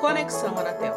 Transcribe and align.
Conexão 0.00 0.56
Anatel. 0.56 0.94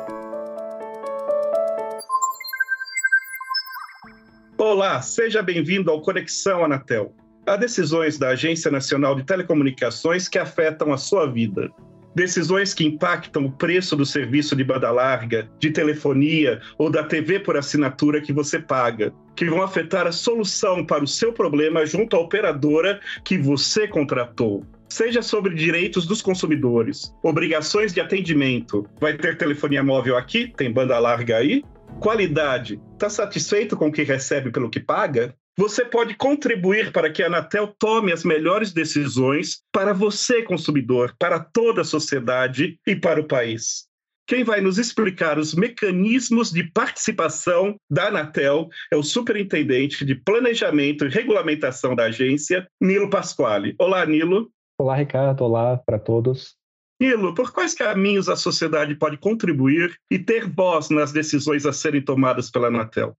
Olá, 4.55 5.01
seja 5.01 5.41
bem-vindo 5.41 5.89
ao 5.89 6.03
Conexão 6.03 6.63
Anatel. 6.63 7.11
Há 7.47 7.55
decisões 7.55 8.19
da 8.19 8.29
Agência 8.29 8.69
Nacional 8.69 9.15
de 9.15 9.23
Telecomunicações 9.23 10.29
que 10.29 10.37
afetam 10.37 10.93
a 10.93 10.97
sua 10.97 11.25
vida. 11.25 11.71
Decisões 12.13 12.75
que 12.75 12.85
impactam 12.85 13.47
o 13.47 13.51
preço 13.51 13.95
do 13.95 14.05
serviço 14.05 14.55
de 14.55 14.63
banda 14.63 14.91
larga, 14.91 15.49
de 15.57 15.71
telefonia 15.71 16.61
ou 16.77 16.87
da 16.91 17.03
TV 17.03 17.39
por 17.39 17.57
assinatura 17.57 18.21
que 18.21 18.31
você 18.31 18.59
paga, 18.59 19.11
que 19.35 19.45
vão 19.45 19.63
afetar 19.63 20.05
a 20.05 20.11
solução 20.11 20.85
para 20.85 21.03
o 21.03 21.07
seu 21.07 21.33
problema 21.33 21.87
junto 21.87 22.15
à 22.15 22.19
operadora 22.19 22.99
que 23.25 23.35
você 23.35 23.87
contratou 23.87 24.63
seja 24.91 25.21
sobre 25.21 25.55
direitos 25.55 26.05
dos 26.05 26.21
consumidores, 26.21 27.15
obrigações 27.23 27.93
de 27.93 28.01
atendimento. 28.01 28.85
Vai 28.99 29.15
ter 29.15 29.37
telefonia 29.37 29.81
móvel 29.81 30.17
aqui? 30.17 30.53
Tem 30.57 30.71
banda 30.71 30.99
larga 30.99 31.37
aí? 31.37 31.63
Qualidade. 32.01 32.79
Está 32.93 33.09
satisfeito 33.09 33.77
com 33.77 33.87
o 33.87 33.91
que 33.91 34.03
recebe 34.03 34.51
pelo 34.51 34.69
que 34.69 34.81
paga? 34.81 35.33
Você 35.57 35.85
pode 35.85 36.15
contribuir 36.15 36.91
para 36.91 37.09
que 37.09 37.23
a 37.23 37.27
Anatel 37.27 37.73
tome 37.79 38.11
as 38.11 38.25
melhores 38.25 38.73
decisões 38.73 39.61
para 39.71 39.93
você, 39.93 40.41
consumidor, 40.43 41.15
para 41.17 41.39
toda 41.39 41.81
a 41.81 41.85
sociedade 41.85 42.77
e 42.85 42.95
para 42.95 43.19
o 43.19 43.27
país. 43.27 43.85
Quem 44.27 44.43
vai 44.43 44.59
nos 44.59 44.77
explicar 44.77 45.39
os 45.39 45.53
mecanismos 45.53 46.51
de 46.51 46.63
participação 46.63 47.75
da 47.89 48.07
Anatel 48.07 48.69
é 48.91 48.95
o 48.95 49.03
Superintendente 49.03 50.03
de 50.05 50.15
Planejamento 50.15 51.05
e 51.05 51.09
Regulamentação 51.09 51.95
da 51.95 52.05
agência, 52.05 52.67
Nilo 52.79 53.09
Pasquale. 53.09 53.75
Olá, 53.77 54.05
Nilo. 54.05 54.49
Olá, 54.81 54.95
Ricardo. 54.95 55.41
Olá 55.43 55.77
para 55.77 55.99
todos. 55.99 56.55
Nilo, 56.99 57.35
por 57.35 57.53
quais 57.53 57.75
caminhos 57.75 58.27
a 58.27 58.35
sociedade 58.35 58.95
pode 58.95 59.15
contribuir 59.15 59.95
e 60.09 60.17
ter 60.17 60.49
voz 60.49 60.89
nas 60.89 61.11
decisões 61.11 61.67
a 61.67 61.71
serem 61.71 62.03
tomadas 62.03 62.49
pela 62.49 62.65
Anatel? 62.65 63.13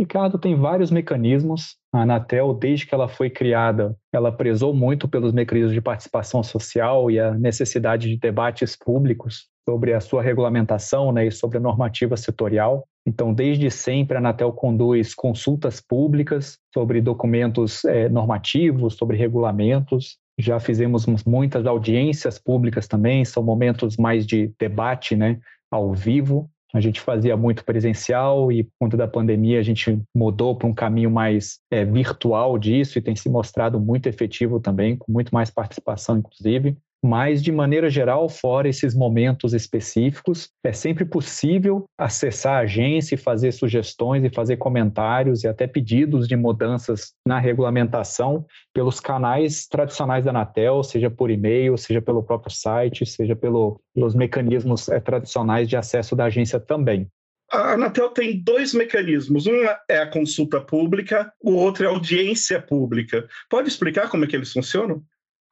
Ricardo, 0.00 0.38
tem 0.38 0.56
vários 0.56 0.90
mecanismos. 0.90 1.76
A 1.92 2.00
Anatel, 2.00 2.54
desde 2.54 2.86
que 2.86 2.94
ela 2.94 3.08
foi 3.08 3.28
criada, 3.28 3.94
ela 4.10 4.32
prezou 4.32 4.72
muito 4.72 5.06
pelos 5.06 5.34
mecanismos 5.34 5.74
de 5.74 5.82
participação 5.82 6.42
social 6.42 7.10
e 7.10 7.20
a 7.20 7.34
necessidade 7.34 8.08
de 8.08 8.16
debates 8.16 8.74
públicos 8.74 9.48
sobre 9.68 9.92
a 9.92 10.00
sua 10.00 10.22
regulamentação 10.22 11.12
né, 11.12 11.26
e 11.26 11.30
sobre 11.30 11.58
a 11.58 11.60
normativa 11.60 12.16
setorial. 12.16 12.86
Então, 13.06 13.34
desde 13.34 13.70
sempre, 13.70 14.16
a 14.16 14.18
Anatel 14.18 14.50
conduz 14.52 15.14
consultas 15.14 15.78
públicas 15.78 16.56
sobre 16.72 17.02
documentos 17.02 17.84
é, 17.84 18.08
normativos, 18.08 18.94
sobre 18.94 19.18
regulamentos, 19.18 20.16
já 20.38 20.58
fizemos 20.58 21.06
muitas 21.26 21.66
audiências 21.66 22.38
públicas 22.38 22.88
também, 22.88 23.24
são 23.24 23.42
momentos 23.42 23.96
mais 23.96 24.26
de 24.26 24.52
debate, 24.58 25.14
né, 25.14 25.38
ao 25.70 25.92
vivo. 25.92 26.50
A 26.74 26.80
gente 26.80 27.00
fazia 27.00 27.36
muito 27.36 27.64
presencial 27.64 28.50
e, 28.50 28.64
por 28.64 28.72
conta 28.80 28.96
da 28.96 29.06
pandemia, 29.06 29.60
a 29.60 29.62
gente 29.62 30.00
mudou 30.14 30.56
para 30.56 30.66
um 30.66 30.72
caminho 30.72 31.10
mais 31.10 31.60
é, 31.70 31.84
virtual 31.84 32.58
disso 32.58 32.98
e 32.98 33.02
tem 33.02 33.14
se 33.14 33.28
mostrado 33.28 33.78
muito 33.78 34.06
efetivo 34.08 34.58
também, 34.58 34.96
com 34.96 35.12
muito 35.12 35.34
mais 35.34 35.50
participação, 35.50 36.16
inclusive 36.16 36.76
mas 37.02 37.42
de 37.42 37.50
maneira 37.50 37.90
geral, 37.90 38.28
fora 38.28 38.68
esses 38.68 38.94
momentos 38.94 39.52
específicos, 39.52 40.48
é 40.64 40.72
sempre 40.72 41.04
possível 41.04 41.84
acessar 41.98 42.54
a 42.54 42.60
agência 42.60 43.16
e 43.16 43.18
fazer 43.18 43.52
sugestões 43.52 44.22
e 44.24 44.30
fazer 44.30 44.56
comentários 44.56 45.42
e 45.42 45.48
até 45.48 45.66
pedidos 45.66 46.28
de 46.28 46.36
mudanças 46.36 47.12
na 47.26 47.38
regulamentação 47.40 48.46
pelos 48.72 49.00
canais 49.00 49.66
tradicionais 49.66 50.24
da 50.24 50.30
Anatel, 50.30 50.82
seja 50.84 51.10
por 51.10 51.30
e-mail, 51.30 51.76
seja 51.76 52.00
pelo 52.00 52.22
próprio 52.22 52.54
site, 52.54 53.04
seja 53.04 53.34
pelo, 53.34 53.80
pelos 53.94 54.14
mecanismos 54.14 54.88
é, 54.88 55.00
tradicionais 55.00 55.68
de 55.68 55.76
acesso 55.76 56.14
da 56.14 56.26
agência 56.26 56.60
também. 56.60 57.10
A 57.50 57.74
Anatel 57.74 58.08
tem 58.08 58.42
dois 58.42 58.72
mecanismos. 58.72 59.46
Um 59.46 59.64
é 59.86 59.98
a 59.98 60.10
consulta 60.10 60.58
pública, 60.58 61.30
o 61.38 61.52
outro 61.52 61.84
é 61.84 61.86
a 61.86 61.90
audiência 61.90 62.62
pública. 62.62 63.28
Pode 63.50 63.68
explicar 63.68 64.08
como 64.08 64.24
é 64.24 64.26
que 64.26 64.34
eles 64.34 64.52
funcionam? 64.52 65.02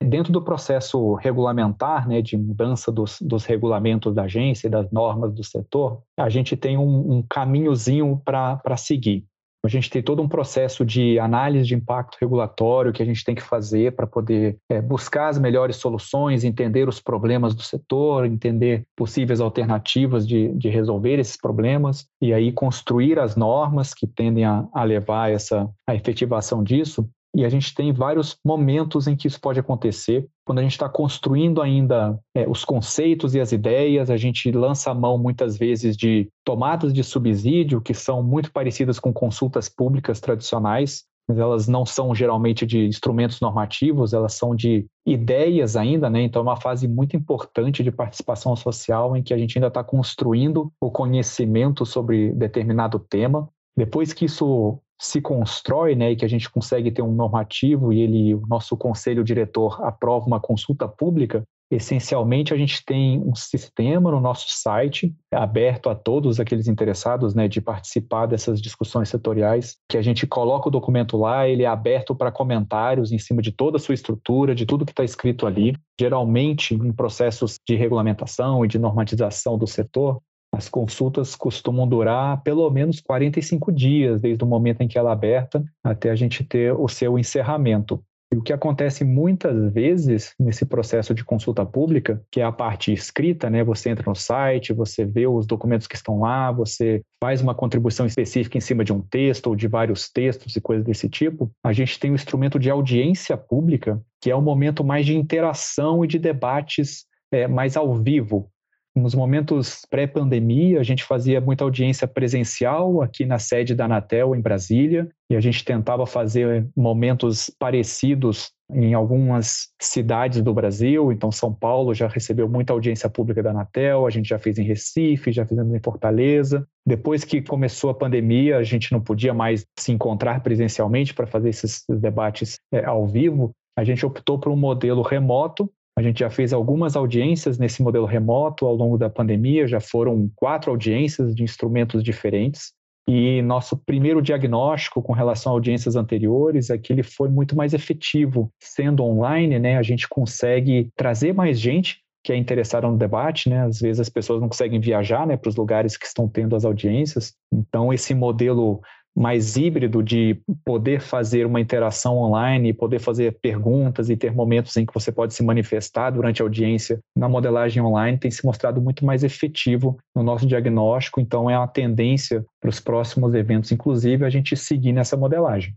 Dentro 0.02 0.32
do 0.32 0.42
processo 0.42 1.14
regulamentar, 1.14 2.08
né, 2.08 2.22
de 2.22 2.36
mudança 2.36 2.90
dos, 2.90 3.18
dos 3.20 3.44
regulamentos 3.44 4.14
da 4.14 4.22
agência 4.22 4.66
e 4.66 4.70
das 4.70 4.90
normas 4.90 5.32
do 5.34 5.44
setor, 5.44 6.02
a 6.18 6.28
gente 6.30 6.56
tem 6.56 6.78
um, 6.78 7.18
um 7.18 7.22
caminhozinho 7.22 8.20
para 8.24 8.76
seguir. 8.76 9.24
A 9.62 9.68
gente 9.68 9.90
tem 9.90 10.02
todo 10.02 10.22
um 10.22 10.28
processo 10.28 10.86
de 10.86 11.18
análise 11.18 11.66
de 11.66 11.74
impacto 11.74 12.16
regulatório 12.18 12.94
que 12.94 13.02
a 13.02 13.06
gente 13.06 13.22
tem 13.22 13.34
que 13.34 13.42
fazer 13.42 13.94
para 13.94 14.06
poder 14.06 14.56
é, 14.70 14.80
buscar 14.80 15.28
as 15.28 15.38
melhores 15.38 15.76
soluções, 15.76 16.44
entender 16.44 16.88
os 16.88 16.98
problemas 16.98 17.54
do 17.54 17.62
setor, 17.62 18.24
entender 18.24 18.84
possíveis 18.96 19.38
alternativas 19.38 20.26
de, 20.26 20.48
de 20.54 20.70
resolver 20.70 21.18
esses 21.18 21.36
problemas 21.36 22.06
e 22.22 22.32
aí 22.32 22.52
construir 22.52 23.18
as 23.18 23.36
normas 23.36 23.92
que 23.92 24.06
tendem 24.06 24.46
a, 24.46 24.66
a 24.72 24.82
levar 24.82 25.30
essa, 25.30 25.68
a 25.86 25.94
efetivação 25.94 26.64
disso. 26.64 27.06
E 27.34 27.44
a 27.44 27.48
gente 27.48 27.74
tem 27.74 27.92
vários 27.92 28.36
momentos 28.44 29.06
em 29.06 29.14
que 29.14 29.28
isso 29.28 29.40
pode 29.40 29.60
acontecer. 29.60 30.26
Quando 30.44 30.58
a 30.58 30.62
gente 30.62 30.72
está 30.72 30.88
construindo 30.88 31.62
ainda 31.62 32.18
é, 32.34 32.48
os 32.48 32.64
conceitos 32.64 33.34
e 33.34 33.40
as 33.40 33.52
ideias, 33.52 34.10
a 34.10 34.16
gente 34.16 34.50
lança 34.50 34.90
a 34.90 34.94
mão 34.94 35.16
muitas 35.16 35.56
vezes 35.56 35.96
de 35.96 36.28
tomadas 36.44 36.92
de 36.92 37.04
subsídio, 37.04 37.80
que 37.80 37.94
são 37.94 38.22
muito 38.22 38.50
parecidas 38.50 38.98
com 38.98 39.12
consultas 39.12 39.68
públicas 39.68 40.18
tradicionais, 40.18 41.04
mas 41.28 41.38
elas 41.38 41.68
não 41.68 41.86
são 41.86 42.12
geralmente 42.12 42.66
de 42.66 42.86
instrumentos 42.86 43.40
normativos, 43.40 44.12
elas 44.12 44.34
são 44.34 44.56
de 44.56 44.86
ideias 45.06 45.76
ainda, 45.76 46.10
né? 46.10 46.22
Então 46.22 46.40
é 46.40 46.42
uma 46.42 46.60
fase 46.60 46.88
muito 46.88 47.16
importante 47.16 47.84
de 47.84 47.92
participação 47.92 48.56
social 48.56 49.16
em 49.16 49.22
que 49.22 49.32
a 49.32 49.38
gente 49.38 49.56
ainda 49.56 49.68
está 49.68 49.84
construindo 49.84 50.72
o 50.80 50.90
conhecimento 50.90 51.86
sobre 51.86 52.32
determinado 52.32 52.98
tema. 52.98 53.48
Depois 53.76 54.12
que 54.12 54.24
isso 54.24 54.80
se 55.00 55.20
constrói, 55.20 55.94
né, 55.94 56.12
e 56.12 56.16
que 56.16 56.26
a 56.26 56.28
gente 56.28 56.50
consegue 56.50 56.90
ter 56.90 57.00
um 57.00 57.12
normativo 57.12 57.90
e 57.90 58.02
ele, 58.02 58.34
o 58.34 58.46
nosso 58.46 58.76
conselho 58.76 59.24
diretor 59.24 59.82
aprova 59.82 60.26
uma 60.26 60.38
consulta 60.38 60.86
pública, 60.86 61.42
essencialmente 61.70 62.52
a 62.52 62.56
gente 62.56 62.84
tem 62.84 63.22
um 63.22 63.34
sistema 63.34 64.10
no 64.10 64.20
nosso 64.20 64.50
site 64.50 65.14
aberto 65.32 65.88
a 65.88 65.94
todos 65.94 66.38
aqueles 66.38 66.66
interessados, 66.68 67.34
né, 67.34 67.48
de 67.48 67.62
participar 67.62 68.26
dessas 68.26 68.60
discussões 68.60 69.08
setoriais, 69.08 69.76
que 69.88 69.96
a 69.96 70.02
gente 70.02 70.26
coloca 70.26 70.68
o 70.68 70.70
documento 70.70 71.16
lá, 71.16 71.48
ele 71.48 71.62
é 71.62 71.66
aberto 71.66 72.14
para 72.14 72.30
comentários 72.30 73.10
em 73.10 73.18
cima 73.18 73.40
de 73.40 73.52
toda 73.52 73.78
a 73.78 73.80
sua 73.80 73.94
estrutura, 73.94 74.54
de 74.54 74.66
tudo 74.66 74.84
que 74.84 74.92
está 74.92 75.04
escrito 75.04 75.46
ali. 75.46 75.74
Geralmente, 75.98 76.74
em 76.74 76.92
processos 76.92 77.58
de 77.66 77.76
regulamentação 77.76 78.64
e 78.64 78.68
de 78.68 78.78
normatização 78.78 79.56
do 79.56 79.66
setor, 79.66 80.20
as 80.52 80.68
consultas 80.68 81.36
costumam 81.36 81.88
durar 81.88 82.42
pelo 82.42 82.68
menos 82.70 83.00
45 83.00 83.72
dias, 83.72 84.20
desde 84.20 84.42
o 84.42 84.46
momento 84.46 84.82
em 84.82 84.88
que 84.88 84.98
ela 84.98 85.10
é 85.10 85.12
aberta 85.12 85.64
até 85.82 86.10
a 86.10 86.14
gente 86.14 86.44
ter 86.44 86.72
o 86.72 86.88
seu 86.88 87.18
encerramento. 87.18 88.02
E 88.32 88.36
o 88.36 88.42
que 88.42 88.52
acontece 88.52 89.02
muitas 89.02 89.72
vezes 89.72 90.34
nesse 90.38 90.64
processo 90.64 91.12
de 91.12 91.24
consulta 91.24 91.66
pública, 91.66 92.22
que 92.30 92.40
é 92.40 92.44
a 92.44 92.52
parte 92.52 92.92
escrita, 92.92 93.50
né? 93.50 93.64
Você 93.64 93.90
entra 93.90 94.08
no 94.08 94.14
site, 94.14 94.72
você 94.72 95.04
vê 95.04 95.26
os 95.26 95.46
documentos 95.46 95.88
que 95.88 95.96
estão 95.96 96.20
lá, 96.20 96.52
você 96.52 97.02
faz 97.20 97.40
uma 97.40 97.56
contribuição 97.56 98.06
específica 98.06 98.56
em 98.56 98.60
cima 98.60 98.84
de 98.84 98.92
um 98.92 99.00
texto 99.00 99.48
ou 99.48 99.56
de 99.56 99.66
vários 99.66 100.08
textos 100.08 100.54
e 100.54 100.60
coisas 100.60 100.84
desse 100.84 101.08
tipo. 101.08 101.50
A 101.64 101.72
gente 101.72 101.98
tem 101.98 102.12
o 102.12 102.14
instrumento 102.14 102.56
de 102.56 102.70
audiência 102.70 103.36
pública, 103.36 104.00
que 104.20 104.30
é 104.30 104.36
o 104.36 104.40
momento 104.40 104.84
mais 104.84 105.04
de 105.04 105.16
interação 105.16 106.04
e 106.04 106.06
de 106.06 106.18
debates 106.20 107.06
é, 107.32 107.48
mais 107.48 107.76
ao 107.76 107.96
vivo, 107.96 108.48
nos 108.94 109.14
momentos 109.14 109.86
pré-pandemia, 109.88 110.80
a 110.80 110.82
gente 110.82 111.04
fazia 111.04 111.40
muita 111.40 111.64
audiência 111.64 112.08
presencial 112.08 113.00
aqui 113.00 113.24
na 113.24 113.38
sede 113.38 113.74
da 113.74 113.84
Anatel, 113.84 114.34
em 114.34 114.40
Brasília, 114.40 115.08
e 115.30 115.36
a 115.36 115.40
gente 115.40 115.64
tentava 115.64 116.06
fazer 116.06 116.68
momentos 116.76 117.50
parecidos 117.58 118.50
em 118.72 118.94
algumas 118.94 119.68
cidades 119.80 120.42
do 120.42 120.52
Brasil. 120.52 121.12
Então, 121.12 121.30
São 121.30 121.52
Paulo 121.52 121.94
já 121.94 122.08
recebeu 122.08 122.48
muita 122.48 122.72
audiência 122.72 123.08
pública 123.08 123.42
da 123.42 123.50
Anatel, 123.50 124.06
a 124.06 124.10
gente 124.10 124.28
já 124.28 124.38
fez 124.38 124.58
em 124.58 124.64
Recife, 124.64 125.32
já 125.32 125.46
fizemos 125.46 125.74
em 125.74 125.80
Fortaleza. 125.80 126.66
Depois 126.86 127.24
que 127.24 127.42
começou 127.42 127.90
a 127.90 127.94
pandemia, 127.94 128.58
a 128.58 128.64
gente 128.64 128.92
não 128.92 129.00
podia 129.00 129.32
mais 129.32 129.64
se 129.78 129.92
encontrar 129.92 130.42
presencialmente 130.42 131.14
para 131.14 131.26
fazer 131.26 131.50
esses 131.50 131.84
debates 131.88 132.58
é, 132.72 132.84
ao 132.84 133.06
vivo. 133.06 133.52
A 133.76 133.84
gente 133.84 134.04
optou 134.04 134.38
por 134.38 134.50
um 134.50 134.56
modelo 134.56 135.02
remoto, 135.02 135.70
a 136.00 136.02
gente 136.02 136.20
já 136.20 136.30
fez 136.30 136.52
algumas 136.52 136.96
audiências 136.96 137.58
nesse 137.58 137.82
modelo 137.82 138.06
remoto 138.06 138.66
ao 138.66 138.74
longo 138.74 138.96
da 138.96 139.10
pandemia, 139.10 139.68
já 139.68 139.80
foram 139.80 140.30
quatro 140.34 140.70
audiências 140.70 141.34
de 141.34 141.42
instrumentos 141.42 142.02
diferentes. 142.02 142.72
E 143.06 143.42
nosso 143.42 143.76
primeiro 143.76 144.22
diagnóstico 144.22 145.02
com 145.02 145.12
relação 145.12 145.52
a 145.52 145.54
audiências 145.54 145.96
anteriores 145.96 146.70
é 146.70 146.78
que 146.78 146.92
ele 146.92 147.02
foi 147.02 147.28
muito 147.28 147.56
mais 147.56 147.74
efetivo. 147.74 148.50
Sendo 148.60 149.04
online, 149.04 149.58
né, 149.58 149.76
a 149.76 149.82
gente 149.82 150.08
consegue 150.08 150.90
trazer 150.96 151.34
mais 151.34 151.60
gente 151.60 151.98
que 152.22 152.32
é 152.32 152.36
interessada 152.36 152.86
no 152.86 152.98
debate, 152.98 153.48
né? 153.48 153.62
Às 153.62 153.80
vezes 153.80 153.98
as 153.98 154.08
pessoas 154.10 154.40
não 154.42 154.48
conseguem 154.48 154.78
viajar, 154.78 155.26
né, 155.26 155.38
para 155.38 155.48
os 155.48 155.56
lugares 155.56 155.96
que 155.96 156.06
estão 156.06 156.28
tendo 156.28 156.54
as 156.54 156.64
audiências. 156.64 157.34
Então 157.52 157.92
esse 157.92 158.14
modelo 158.14 158.80
mais 159.16 159.56
híbrido 159.56 160.02
de 160.02 160.40
poder 160.64 161.00
fazer 161.00 161.46
uma 161.46 161.60
interação 161.60 162.16
online, 162.18 162.72
poder 162.72 162.98
fazer 162.98 163.38
perguntas 163.40 164.08
e 164.08 164.16
ter 164.16 164.32
momentos 164.32 164.76
em 164.76 164.86
que 164.86 164.94
você 164.94 165.10
pode 165.10 165.34
se 165.34 165.42
manifestar 165.42 166.10
durante 166.10 166.40
a 166.40 166.44
audiência 166.44 167.00
na 167.16 167.28
modelagem 167.28 167.82
online 167.82 168.18
tem 168.18 168.30
se 168.30 168.44
mostrado 168.44 168.80
muito 168.80 169.04
mais 169.04 169.24
efetivo 169.24 169.98
no 170.14 170.22
nosso 170.22 170.46
diagnóstico, 170.46 171.20
então 171.20 171.50
é 171.50 171.58
uma 171.58 171.68
tendência 171.68 172.44
para 172.60 172.70
os 172.70 172.80
próximos 172.80 173.34
eventos, 173.34 173.72
inclusive, 173.72 174.24
a 174.24 174.30
gente 174.30 174.56
seguir 174.56 174.92
nessa 174.92 175.16
modelagem. 175.16 175.74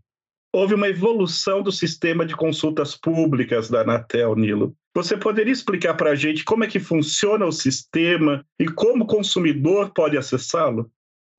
Houve 0.55 0.75
uma 0.75 0.87
evolução 0.87 1.63
do 1.63 1.71
sistema 1.71 2.25
de 2.25 2.35
consultas 2.35 2.95
públicas 2.95 3.69
da 3.69 3.81
Anatel, 3.81 4.35
Nilo. 4.35 4.75
Você 4.95 5.17
poderia 5.17 5.51
explicar 5.51 5.95
para 5.95 6.11
a 6.11 6.15
gente 6.15 6.45
como 6.45 6.63
é 6.63 6.67
que 6.67 6.79
funciona 6.79 7.43
o 7.43 7.51
sistema 7.51 8.45
e 8.59 8.67
como 8.67 9.03
o 9.03 9.07
consumidor 9.07 9.91
pode 9.91 10.15
acessá-lo? 10.15 10.91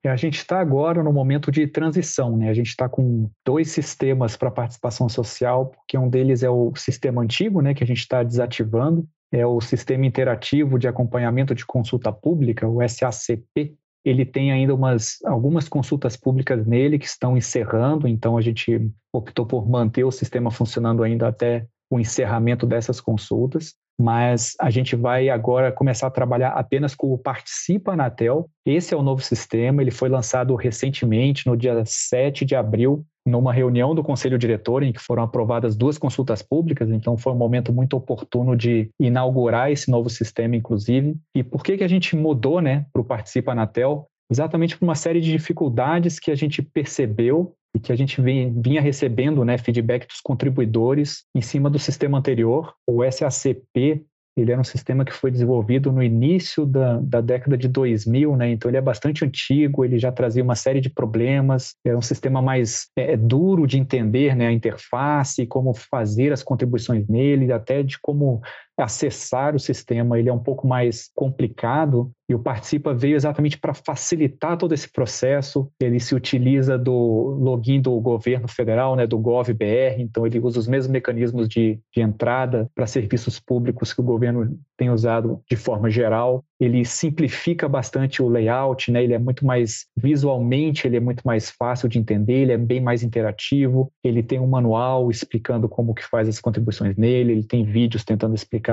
É, 0.05 0.11
a 0.11 0.17
gente 0.17 0.37
está 0.37 0.61
agora 0.61 1.03
no 1.03 1.11
momento 1.11 1.51
de 1.51 1.67
transição, 1.67 2.37
né? 2.37 2.51
A 2.51 2.55
gente 2.55 2.69
está 2.69 2.89
com 2.89 3.31
dois 3.45 3.71
sistemas 3.71 4.37
para 4.37 4.51
participação 4.51 5.09
social, 5.09 5.67
porque 5.71 5.97
um 5.97 6.11
deles 6.11 6.43
é 6.43 6.51
o 6.51 6.75
sistema 6.77 7.23
antigo, 7.23 7.63
né, 7.63 7.73
que 7.73 7.83
a 7.83 7.87
gente 7.87 8.01
está 8.01 8.23
desativando, 8.23 9.09
é 9.33 9.47
o 9.47 9.63
sistema 9.63 10.05
interativo 10.05 10.79
de 10.79 10.87
acompanhamento 10.87 11.55
de 11.55 11.65
consulta 11.65 12.13
pública, 12.13 12.69
o 12.69 12.87
SACP. 12.87 13.75
Ele 14.05 14.27
tem 14.27 14.53
ainda 14.53 14.75
umas, 14.75 15.17
algumas 15.25 15.67
consultas 15.71 16.15
públicas 16.15 16.67
nele 16.67 16.99
que 16.99 17.07
estão 17.07 17.35
encerrando, 17.35 18.07
então 18.07 18.37
a 18.37 18.43
gente 18.43 18.91
optou 19.11 19.47
por 19.47 19.67
manter 19.67 20.05
o 20.05 20.13
sistema 20.13 20.51
funcionando 20.51 21.03
ainda 21.03 21.29
até 21.29 21.67
o 21.91 21.99
encerramento 21.99 22.67
dessas 22.67 23.01
consultas 23.01 23.75
mas 24.01 24.55
a 24.61 24.71
gente 24.71 24.97
vai 24.97 25.29
agora 25.29 25.73
começar 25.73 26.07
a 26.07 26.11
trabalhar 26.11 26.51
apenas 26.51 26.95
com 26.95 27.13
o 27.13 27.19
Participa 27.19 27.93
Anatel. 27.93 28.49
Esse 28.67 28.95
é 28.95 28.97
o 28.97 29.03
novo 29.03 29.23
sistema, 29.23 29.83
ele 29.83 29.91
foi 29.91 30.09
lançado 30.09 30.55
recentemente, 30.55 31.47
no 31.47 31.57
dia 31.57 31.83
7 31.85 32.45
de 32.45 32.55
abril, 32.55 33.05
numa 33.27 33.53
reunião 33.53 33.95
do 33.95 34.03
Conselho 34.03 34.39
Diretor, 34.39 34.83
em 34.83 34.93
que 34.93 35.01
foram 35.01 35.23
aprovadas 35.23 35.75
duas 35.75 35.97
consultas 35.97 36.43
públicas, 36.43 36.91
então 36.91 37.17
foi 37.17 37.33
um 37.33 37.37
momento 37.37 37.73
muito 37.73 37.97
oportuno 37.97 38.55
de 38.55 38.91
inaugurar 39.01 39.71
esse 39.71 39.91
novo 39.91 40.11
sistema, 40.11 40.57
inclusive. 40.57 41.17
E 41.35 41.43
por 41.43 41.63
que, 41.63 41.79
que 41.79 41.85
a 41.85 41.89
gente 41.89 42.15
mudou 42.15 42.61
né, 42.61 42.85
para 42.93 43.01
o 43.01 43.05
Participa 43.05 43.53
Anatel? 43.53 44.07
Exatamente 44.31 44.77
por 44.77 44.85
uma 44.85 44.95
série 44.95 45.21
de 45.21 45.31
dificuldades 45.31 46.19
que 46.19 46.31
a 46.31 46.35
gente 46.35 46.63
percebeu 46.63 47.55
e 47.75 47.81
que 47.81 47.93
a 47.93 47.97
gente 47.97 48.21
vinha 48.21 48.81
recebendo 48.81 49.45
né, 49.45 49.59
feedback 49.59 50.07
dos 50.07 50.21
contribuidores 50.21 51.25
em 51.35 51.41
cima 51.41 51.69
do 51.69 51.79
sistema 51.79 52.19
anterior, 52.19 52.73
o 52.87 53.03
SACP, 53.11 54.05
ele 54.37 54.51
era 54.51 54.61
um 54.61 54.65
sistema 54.65 55.05
que 55.05 55.13
foi 55.13 55.31
desenvolvido 55.31 55.93
no 55.93 56.03
início 56.03 56.67
da, 56.67 56.99
da 56.99 57.21
década 57.21 57.57
de 57.57 57.69
2000, 57.69 58.37
né? 58.37 58.51
então 58.51 58.69
ele 58.69 58.77
é 58.77 58.81
bastante 58.81 59.25
antigo, 59.25 59.85
ele 59.85 59.99
já 59.99 60.11
trazia 60.11 60.43
uma 60.43 60.57
série 60.57 60.81
de 60.81 60.91
problemas, 60.91 61.77
é 61.85 61.97
um 61.97 62.03
sistema 62.03 62.43
mais 62.43 62.89
é, 62.97 63.13
é 63.13 63.17
duro 63.17 63.67
de 63.67 63.79
entender 63.79 64.35
né? 64.35 64.49
a 64.49 64.53
interface, 64.53 65.47
como 65.47 65.73
fazer 65.73 66.33
as 66.33 66.43
contribuições 66.43 67.07
nele, 67.07 67.53
até 67.53 67.83
de 67.83 67.97
como 68.01 68.41
acessar 68.77 69.55
o 69.55 69.61
sistema, 69.61 70.19
ele 70.19 70.29
é 70.29 70.33
um 70.33 70.39
pouco 70.39 70.67
mais 70.67 71.11
complicado 71.15 72.11
e 72.29 72.35
o 72.35 72.39
Participa 72.39 72.95
veio 72.95 73.17
exatamente 73.17 73.59
para 73.59 73.75
facilitar 73.75 74.57
todo 74.57 74.73
esse 74.73 74.91
processo. 74.91 75.69
Ele 75.79 76.01
se 76.01 76.15
utiliza 76.15 76.79
do 76.79 77.37
login 77.39 77.81
do 77.81 78.01
governo 78.01 78.49
federal, 78.49 78.97
né, 78.97 79.07
do 79.07 79.19
GovBR, 79.19 80.01
então 80.01 80.27
ele 80.27 80.39
usa 80.39 80.59
os 80.59 80.67
mesmos 80.67 80.91
mecanismos 80.91 81.49
de, 81.49 81.79
de 81.95 82.01
entrada 82.01 82.71
para 82.75 82.87
serviços 82.87 83.39
públicos 83.39 83.93
que 83.93 84.01
o 84.01 84.05
governo 84.05 84.59
tem 84.77 84.91
usado 84.91 85.43
de 85.49 85.57
forma 85.57 85.91
geral. 85.91 86.43
Ele 86.59 86.85
simplifica 86.85 87.69
bastante 87.69 88.23
o 88.23 88.29
layout, 88.29 88.91
né? 88.91 89.05
ele 89.05 89.13
é 89.13 89.19
muito 89.19 89.45
mais 89.45 89.87
visualmente, 89.95 90.87
ele 90.87 90.97
é 90.97 91.01
muito 91.01 91.23
mais 91.25 91.51
fácil 91.51 91.89
de 91.89 91.99
entender, 91.99 92.41
ele 92.41 92.53
é 92.53 92.59
bem 92.59 92.81
mais 92.81 93.03
interativo, 93.03 93.93
ele 94.03 94.23
tem 94.23 94.41
um 94.41 94.47
manual 94.47 95.11
explicando 95.11 95.69
como 95.69 95.95
que 95.95 96.05
faz 96.05 96.27
as 96.27 96.41
contribuições 96.41 96.97
nele, 96.97 97.33
ele 97.33 97.45
tem 97.45 97.65
vídeos 97.65 98.03
tentando 98.03 98.35
explicar 98.35 98.64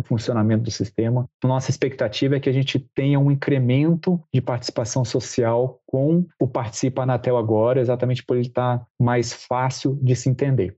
o 0.00 0.02
funcionamento 0.02 0.64
do 0.64 0.70
sistema. 0.70 1.28
Nossa 1.44 1.70
expectativa 1.70 2.36
é 2.36 2.40
que 2.40 2.48
a 2.48 2.52
gente 2.52 2.78
tenha 2.94 3.18
um 3.18 3.30
incremento 3.30 4.22
de 4.32 4.40
participação 4.40 5.04
social 5.04 5.80
com 5.86 6.26
o 6.40 6.48
Participa 6.48 7.02
Anatel 7.02 7.36
agora, 7.36 7.80
exatamente 7.80 8.24
por 8.24 8.36
ele 8.36 8.48
estar 8.48 8.84
mais 8.98 9.32
fácil 9.32 9.98
de 10.02 10.16
se 10.16 10.28
entender. 10.28 10.76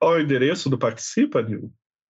Qual 0.00 0.16
é 0.16 0.18
o 0.18 0.22
endereço 0.22 0.68
do 0.68 0.78
Participa, 0.78 1.42
Nil? 1.42 1.72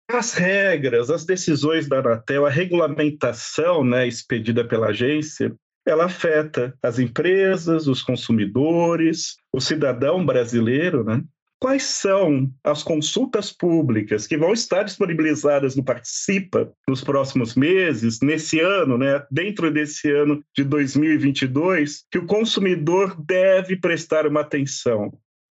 As 0.09 0.33
regras, 0.33 1.11
as 1.11 1.23
decisões 1.23 1.87
da 1.87 1.99
Anatel, 1.99 2.43
a 2.43 2.49
regulamentação 2.49 3.83
né, 3.83 4.07
expedida 4.07 4.65
pela 4.65 4.87
agência, 4.87 5.53
ela 5.85 6.05
afeta 6.05 6.75
as 6.81 6.97
empresas, 6.97 7.85
os 7.87 8.01
consumidores, 8.01 9.35
o 9.53 9.61
cidadão 9.61 10.25
brasileiro, 10.25 11.03
né? 11.03 11.21
Quais 11.59 11.83
são 11.83 12.51
as 12.63 12.83
consultas 12.83 13.51
públicas 13.51 14.27
que 14.27 14.37
vão 14.37 14.53
estar 14.53 14.83
disponibilizadas 14.83 15.75
no 15.75 15.83
Participa 15.83 16.71
nos 16.87 17.03
próximos 17.03 17.55
meses, 17.55 18.19
nesse 18.21 18.59
ano, 18.59 18.95
né, 18.95 19.25
dentro 19.31 19.71
desse 19.71 20.11
ano 20.11 20.43
de 20.55 20.63
2022, 20.63 22.05
que 22.11 22.19
o 22.19 22.27
consumidor 22.27 23.19
deve 23.19 23.75
prestar 23.75 24.27
uma 24.27 24.41
atenção? 24.41 25.11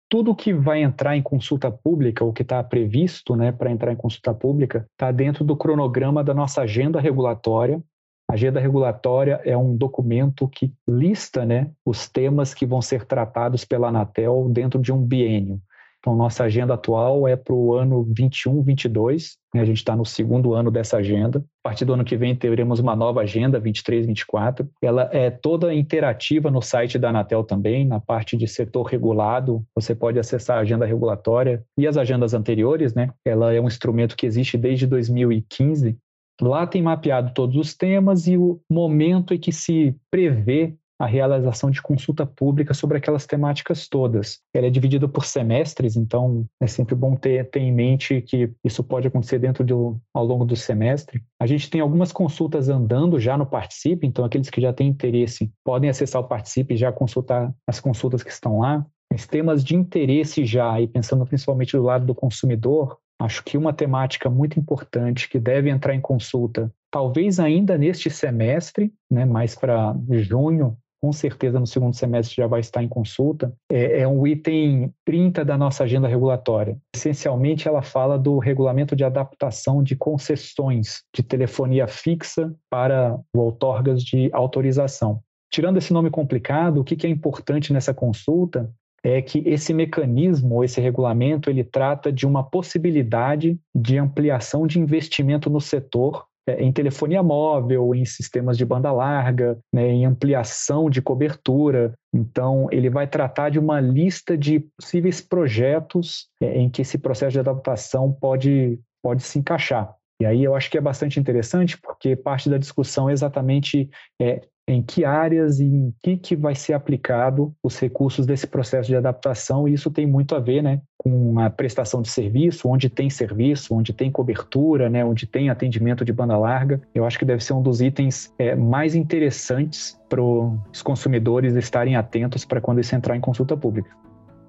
Tudo 0.09 0.37
que 0.37 0.55
vai 0.55 0.83
entrar 0.83 1.17
em 1.17 1.23
consulta 1.23 1.71
pública, 1.71 2.25
o 2.25 2.33
que 2.33 2.43
está 2.43 2.63
previsto 2.63 3.35
né, 3.35 3.51
para 3.51 3.71
entrar 3.71 3.93
em 3.93 3.97
consulta 3.97 4.33
pública, 4.33 4.87
está 4.93 5.11
dentro 5.11 5.45
do 5.45 5.57
cronograma 5.57 6.23
da 6.23 6.33
nossa 6.33 6.63
agenda 6.63 7.01
regulatória, 7.01 7.83
a 8.31 8.35
agenda 8.35 8.61
regulatória 8.61 9.41
é 9.43 9.57
um 9.57 9.75
documento 9.75 10.47
que 10.47 10.71
lista 10.87 11.45
né, 11.47 11.71
os 11.85 12.09
temas 12.09 12.53
que 12.53 12.67
vão 12.67 12.81
ser 12.81 13.05
tratados 13.07 13.65
pela 13.65 13.89
Anatel 13.89 14.49
dentro 14.51 14.81
de 14.81 14.93
um 14.93 15.03
biênio. 15.03 15.61
Então, 16.01 16.15
nossa 16.15 16.45
agenda 16.45 16.75
atual 16.75 17.27
é 17.27 17.37
para 17.37 17.55
o 17.55 17.75
ano 17.75 18.05
21, 18.05 18.63
22. 18.63 19.37
Né? 19.53 19.61
A 19.61 19.65
gente 19.65 19.79
está 19.79 19.97
no 19.97 20.05
segundo 20.05 20.55
ano 20.55 20.71
dessa 20.71 20.99
agenda. 20.99 21.45
A 21.65 21.69
partir 21.69 21.85
do 21.85 21.93
ano 21.93 22.05
que 22.05 22.17
vem 22.17 22.37
teremos 22.37 22.79
uma 22.79 22.95
nova 22.95 23.23
agenda, 23.23 23.59
23, 23.59 24.07
24. 24.07 24.69
Ela 24.81 25.11
é 25.13 25.29
toda 25.31 25.75
interativa 25.75 26.51
no 26.51 26.63
site 26.63 26.99
da 26.99 27.11
Anatel 27.11 27.43
também, 27.43 27.85
na 27.85 28.01
parte 28.01 28.37
de 28.37 28.47
setor 28.47 28.85
regulado. 28.85 29.65
Você 29.75 29.95
pode 29.95 30.19
acessar 30.19 30.59
a 30.59 30.61
agenda 30.61 30.87
regulatória 30.87 31.65
e 31.77 31.87
as 31.87 31.97
agendas 31.97 32.33
anteriores, 32.33 32.95
né? 32.95 33.11
Ela 33.25 33.53
é 33.53 33.61
um 33.61 33.67
instrumento 33.67 34.17
que 34.17 34.27
existe 34.27 34.57
desde 34.57 34.87
2015. 34.87 35.97
Lá 36.41 36.65
tem 36.67 36.81
mapeado 36.81 37.33
todos 37.35 37.57
os 37.57 37.75
temas 37.75 38.29
e 38.29 38.37
o 38.37 38.61
momento 38.71 39.35
em 39.35 39.39
que 39.39 39.51
se 39.51 39.97
prevê 40.09 40.77
a 40.99 41.07
realização 41.07 41.71
de 41.71 41.81
consulta 41.81 42.27
pública 42.27 42.75
sobre 42.75 42.99
aquelas 42.99 43.25
temáticas 43.25 43.87
todas. 43.89 44.41
Ela 44.53 44.67
é 44.67 44.71
dividida 44.71 45.07
por 45.07 45.25
semestres, 45.25 45.97
então 45.97 46.45
é 46.61 46.67
sempre 46.67 46.95
bom 46.95 47.15
ter, 47.15 47.49
ter 47.51 47.61
em 47.61 47.73
mente 47.73 48.21
que 48.23 48.51
isso 48.65 48.83
pode 48.83 49.07
acontecer 49.07 49.39
dentro 49.39 49.65
do, 49.65 49.97
ao 50.13 50.25
longo 50.25 50.45
do 50.45 50.57
semestre. 50.57 51.23
A 51.41 51.47
gente 51.47 51.71
tem 51.71 51.81
algumas 51.81 52.11
consultas 52.11 52.69
andando 52.69 53.21
já 53.21 53.37
no 53.37 53.47
Participe, 53.47 54.07
então 54.07 54.25
aqueles 54.25 54.51
que 54.51 54.61
já 54.61 54.73
têm 54.73 54.89
interesse 54.89 55.51
podem 55.65 55.89
acessar 55.89 56.21
o 56.21 56.29
Participe 56.29 56.75
e 56.75 56.79
já 56.79 56.91
consultar 56.91 57.55
as 57.67 57.79
consultas 57.79 58.23
que 58.23 58.31
estão 58.31 58.59
lá. 58.59 58.85
Os 59.15 59.27
temas 59.27 59.65
de 59.65 59.75
interesse 59.75 60.45
já, 60.45 60.81
e 60.81 60.87
pensando 60.87 61.25
principalmente 61.25 61.77
do 61.77 61.83
lado 61.83 62.05
do 62.05 62.15
consumidor, 62.15 62.99
acho 63.21 63.43
que 63.43 63.57
uma 63.57 63.73
temática 63.73 64.29
muito 64.29 64.59
importante 64.59 65.29
que 65.29 65.39
deve 65.39 65.71
entrar 65.71 65.95
em 65.95 66.01
consulta 66.01 66.73
talvez 66.91 67.39
ainda 67.39 67.77
neste 67.77 68.11
semestre, 68.11 68.93
né, 69.11 69.25
mais 69.25 69.55
para 69.55 69.95
junho, 70.11 70.77
com 71.01 71.13
certeza 71.13 71.61
no 71.61 71.67
segundo 71.67 71.95
semestre 71.95 72.37
já 72.37 72.47
vai 72.47 72.61
estar 72.61 72.83
em 72.83 72.89
consulta, 72.89 73.53
é, 73.71 74.01
é 74.01 74.09
um 74.09 74.27
item 74.27 74.93
30 75.05 75.45
da 75.45 75.57
nossa 75.57 75.85
agenda 75.85 76.09
regulatória. 76.09 76.77
Essencialmente, 76.95 77.69
ela 77.69 77.83
fala 77.83 78.19
do 78.19 78.39
regulamento 78.39 78.97
de 78.97 79.05
adaptação 79.05 79.83
de 79.83 79.95
concessões 79.97 81.03
de 81.15 81.23
telefonia 81.23 81.87
fixa 81.87 82.53
para 82.71 83.19
outorgas 83.35 84.03
de 84.03 84.31
autorização. 84.33 85.21
Tirando 85.51 85.79
esse 85.79 85.93
nome 85.93 86.11
complicado, 86.11 86.81
o 86.81 86.85
que 86.85 87.07
é 87.07 87.11
importante 87.11 87.73
nessa 87.73 87.95
consulta 87.95 88.71
é 89.03 89.23
que 89.23 89.43
esse 89.47 89.73
mecanismo, 89.73 90.63
esse 90.65 90.81
regulamento, 90.81 91.49
ele 91.49 91.65
trata 91.65 92.13
de 92.13 92.27
uma 92.27 92.43
possibilidade 92.43 93.59
de 93.75 93.97
ampliação 93.97 94.67
de 94.67 94.79
investimento 94.79 95.49
no 95.49 95.61
setor 95.61 96.27
em 96.59 96.73
telefonia 96.73 97.23
móvel, 97.23 97.95
em 97.95 98.05
sistemas 98.05 98.57
de 98.57 98.65
banda 98.65 98.91
larga, 98.93 99.59
né, 99.73 99.89
em 99.89 100.07
ampliação 100.07 100.89
de 100.89 101.03
cobertura. 101.03 101.95
Então, 102.13 102.69
ele 102.71 102.89
vai 102.89 103.07
tratar 103.07 103.51
de 103.51 103.59
uma 103.59 103.81
lista 103.81 104.37
de 104.37 104.61
possíveis 104.61 105.21
projetos 105.21 106.29
é, 106.41 106.59
em 106.59 106.71
que 106.71 106.83
esse 106.83 106.99
processo 106.99 107.33
de 107.33 107.41
adaptação 107.41 108.13
pode, 108.13 108.79
pode 109.03 109.23
se 109.23 109.39
encaixar. 109.39 109.95
E 110.21 110.27
aí 110.27 110.43
eu 110.43 110.55
acho 110.55 110.71
que 110.71 110.77
é 110.77 110.81
bastante 110.81 111.21
interessante, 111.21 111.79
porque 111.79 112.17
parte 112.17 112.51
da 112.51 112.59
discussão 112.59 113.09
é 113.09 113.13
exatamente 113.13 113.89
é, 114.21 114.43
em 114.69 114.83
que 114.83 115.05
áreas 115.05 115.59
e 115.61 115.65
em 115.65 115.95
que, 116.03 116.17
que 116.17 116.37
vai 116.37 116.55
ser 116.55 116.75
aplicado 116.75 117.55
os 117.63 117.79
recursos 117.79 118.27
desse 118.27 118.47
processo 118.47 118.89
de 118.89 118.97
adaptação, 118.97 119.67
e 119.67 119.73
isso 119.73 119.91
tem 119.91 120.07
muito 120.07 120.35
a 120.35 120.39
ver 120.39 120.63
né, 120.63 120.83
com 120.97 121.41
a 121.41 121.49
prestação 121.49 122.03
de 122.03 122.11
serviço, 122.11 122.69
onde 122.69 122.91
tem 122.91 123.09
serviço, 123.09 123.75
onde 123.75 123.95
tem 123.95 124.11
cobertura, 124.11 124.91
né, 124.91 125.03
onde 125.05 125.27
tem 125.27 125.49
atendimento 125.49 126.05
de 126.05 126.13
banda 126.13 126.37
larga. 126.37 126.81
Eu 126.95 127.07
acho 127.07 127.19
que 127.19 127.25
deve 127.25 127.43
ser 127.43 127.55
um 127.55 127.63
dos 127.63 127.81
itens 127.81 128.33
é, 128.39 128.55
mais 128.55 128.95
interessantes 128.95 129.99
para 130.09 130.21
os 130.23 130.83
consumidores 130.83 131.55
estarem 131.55 131.97
atentos 131.97 132.45
para 132.45 132.61
quando 132.61 132.81
isso 132.81 132.95
entrar 132.95 133.17
em 133.17 133.21
consulta 133.21 133.57
pública. 133.57 133.91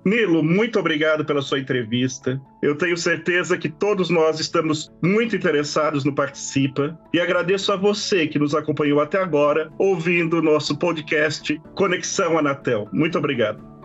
Nilo, 0.05 0.41
muito 0.43 0.79
obrigado 0.79 1.25
pela 1.25 1.41
sua 1.41 1.59
entrevista. 1.59 2.41
Eu 2.61 2.75
tenho 2.75 2.97
certeza 2.97 3.57
que 3.57 3.69
todos 3.69 4.09
nós 4.09 4.39
estamos 4.39 4.91
muito 5.03 5.35
interessados 5.35 6.03
no 6.03 6.15
Participa 6.15 6.97
e 7.13 7.19
agradeço 7.19 7.71
a 7.71 7.75
você 7.75 8.27
que 8.27 8.39
nos 8.39 8.55
acompanhou 8.55 9.01
até 9.01 9.19
agora 9.19 9.71
ouvindo 9.77 10.37
o 10.37 10.41
nosso 10.41 10.77
podcast 10.77 11.61
Conexão 11.75 12.37
Anatel. 12.37 12.87
Muito 12.91 13.17
obrigado. 13.17 13.78